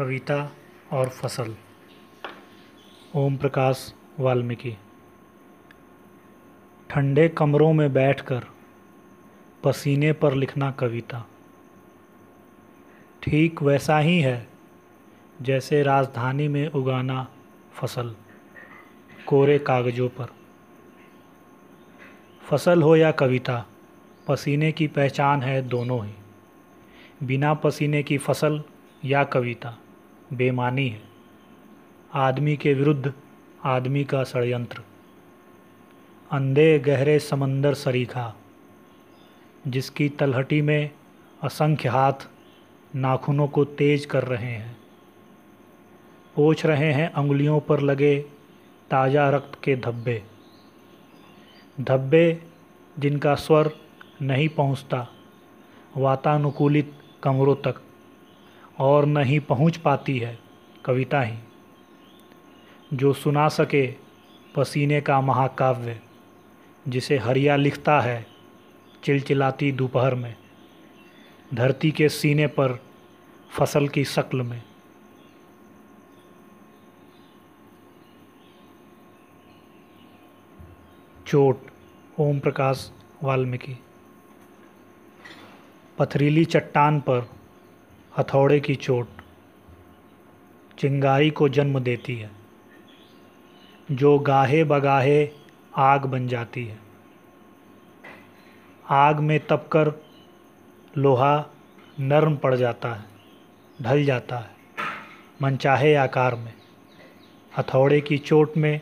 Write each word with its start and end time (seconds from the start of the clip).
कविता 0.00 0.52
और 0.92 1.08
फ़सल। 1.08 1.56
ओम 3.14 3.36
प्रकाश 3.36 3.94
वाल्मीकि। 4.20 4.76
ठंडे 6.90 7.28
कमरों 7.28 7.72
में 7.72 7.92
बैठकर 7.92 8.44
पसीने 9.64 10.12
पर 10.12 10.34
लिखना 10.34 10.70
कविता। 10.70 11.26
ठीक 13.22 13.62
वैसा 13.62 13.98
ही 13.98 14.20
है, 14.20 14.48
जैसे 15.42 15.82
राजधानी 15.82 16.48
में 16.48 16.68
उगाना 16.68 17.28
फ़सल, 17.72 18.14
कोरे 19.26 19.58
कागज़ों 19.58 20.08
पर। 20.08 20.26
फ़सल 22.42 22.82
हो 22.82 22.96
या 22.96 23.10
कविता, 23.10 23.66
पसीने 24.28 24.72
की 24.72 24.86
पहचान 24.86 25.42
है 25.42 25.62
दोनों 25.62 26.06
ही। 26.06 26.14
बिना 27.22 27.54
पसीने 27.54 28.02
की 28.02 28.18
फ़सल 28.18 28.62
या 29.04 29.24
कविता। 29.24 29.78
बेमानी 30.32 30.88
है। 30.88 31.02
आदमी 32.14 32.56
के 32.56 32.74
विरुद्ध 32.74 33.12
आदमी 33.64 34.04
का 34.04 34.24
षडयंत्र। 34.24 34.82
अंधे 36.30 36.78
गहरे 36.78 37.18
समंदर 37.18 37.74
सरीखा, 37.74 38.34
जिसकी 39.68 40.08
तलहटी 40.08 40.62
में 40.62 40.90
असंख्य 41.42 41.88
हाथ 41.88 42.28
नाखूनों 42.96 43.48
को 43.48 43.64
तेज 43.64 44.06
कर 44.06 44.24
रहे 44.24 44.52
हैं। 44.52 44.76
पोछ 46.36 46.66
रहे 46.66 46.92
हैं 46.92 47.12
अंगुलियों 47.12 47.60
पर 47.60 47.80
लगे 47.80 48.18
ताज़ा 48.90 49.28
रक्त 49.30 49.58
के 49.64 49.76
धब्बे। 49.76 50.22
धब्बे 51.80 52.42
जिनका 52.98 53.34
स्वर 53.34 53.70
नहीं 54.22 54.48
पहुँचता, 54.48 55.06
वातानुकूलित 55.96 56.92
कमरों 57.22 57.54
तक 57.56 57.82
और 58.78 59.06
न 59.06 59.24
ही 59.24 59.38
पहुँच 59.38 59.76
पाती 59.76 60.18
है 60.18 60.38
कविता 60.84 61.22
ही। 61.22 61.38
जो 62.92 63.12
सुना 63.12 63.48
सके 63.48 63.94
पसीने 64.54 65.00
का 65.00 65.20
महाकाव्य, 65.20 66.00
जिसे 66.88 67.18
हरिया 67.18 67.56
लिखता 67.56 68.00
है 68.00 68.26
चिलचिलाती 69.04 69.72
दोपहर 69.72 70.14
में, 70.14 70.34
धरती 71.54 71.90
के 71.90 72.08
सीने 72.08 72.46
पर 72.46 72.80
फ़सल 73.50 73.88
की 73.88 74.04
शक्ल 74.04 74.42
में। 74.42 74.62
चोट 81.26 81.66
ओम 82.18 82.38
प्रकाश 82.38 82.92
वाल्मीकि। 83.22 83.76
पथरीली 85.98 86.44
चट्टान 86.44 87.00
पर 87.00 87.39
हथौड़े 88.20 88.60
की 88.60 88.74
चोट 88.74 89.08
चिंगारी 90.78 91.30
को 91.30 91.48
जन्म 91.48 91.78
देती 91.78 92.16
है, 92.16 92.30
जो 93.92 94.18
गाहे 94.18 94.64
बगाहे 94.64 95.28
आग 95.76 96.06
बन 96.06 96.26
जाती 96.28 96.64
है। 96.64 96.78
आग 98.90 99.20
में 99.20 99.38
तपकर 99.40 99.92
लोहा 100.98 101.46
नरम 102.00 102.36
पड़ 102.36 102.54
जाता 102.54 102.92
है, 102.94 103.04
ढल 103.82 104.04
जाता 104.04 104.38
है, 104.38 104.50
मनचाहे 105.42 105.94
आकार 105.94 106.34
में। 106.34 106.52
हथौड़े 107.58 108.00
की 108.00 108.18
चोट 108.18 108.56
में 108.56 108.80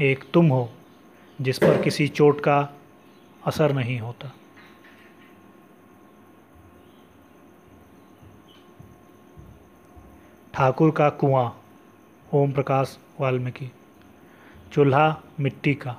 एक 0.00 0.24
तुम 0.34 0.48
हो, 0.48 0.68
जिस 1.40 1.58
पर 1.58 1.82
किसी 1.82 2.08
चोट 2.08 2.40
का 2.40 2.58
असर 3.46 3.72
नहीं 3.72 4.00
होता। 4.00 4.30
ठाकुर 10.56 10.90
का 10.90 11.08
कुआँ, 11.08 11.60
ओम 12.34 12.52
प्रकाश 12.52 12.98
वाल्मीकि। 13.20 13.72
चूल्हा 14.72 15.20
मिट्टी 15.40 15.74
का, 15.74 15.96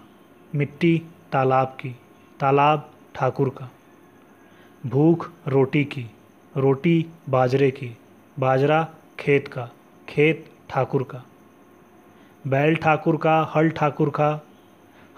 मिट्टी 0.55 1.01
तालाब 1.31 1.67
की, 1.67 1.95
तालाब 2.39 2.91
ठाकुर 3.15 3.49
का। 3.49 3.69
भूख 4.85 5.31
रोटी 5.47 5.83
की, 5.83 6.11
रोटी 6.57 7.05
बाजरे 7.29 7.71
की, 7.71 7.97
बाजरा 8.39 8.87
खेत 9.19 9.47
का, 9.47 9.69
खेत 10.09 10.51
ठाकुर 10.69 11.03
का। 11.03 11.23
बैल 12.47 12.75
ठाकुर 12.75 13.17
का, 13.17 13.51
हल 13.55 13.69
ठाकुर 13.69 14.09
का, 14.09 14.41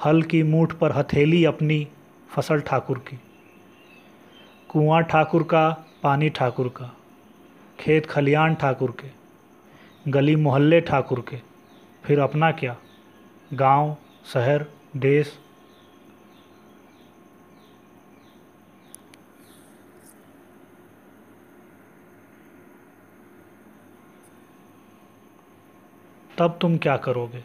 हल 0.05 0.21
की 0.21 0.43
मूठ 0.43 0.73
पर 0.73 0.91
हथेली 0.91 1.45
अपनी, 1.45 1.87
फ़सल 2.29 2.59
ठाकुर 2.59 2.97
की। 2.97 3.19
कुआँ 4.69 5.03
ठाकुर 5.03 5.43
का, 5.43 5.85
पानी 6.03 6.29
ठाकुर 6.29 6.67
का, 6.67 6.95
खेत 7.79 8.05
खलियान 8.05 8.55
ठाकुर 8.55 8.91
के। 8.91 9.18
गली 10.09 10.35
मोहल्ले 10.35 10.81
ठाकुर 10.81 11.19
के। 11.19 11.41
फिर 12.03 12.19
अपना 12.19 12.51
क्या? 12.51 12.77
गाँव, 13.53 13.97
शहर, 14.25 14.65
देश। 14.97 15.39
तब 26.37 26.57
तुम 26.61 26.77
क्या 26.77 26.97
करोगे? 26.97 27.43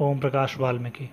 ओम 0.00 0.18
प्रकाश 0.18 0.58
वाल्मीकि। 0.58 1.10